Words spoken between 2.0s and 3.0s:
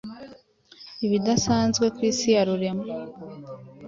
Isi ya Rurema,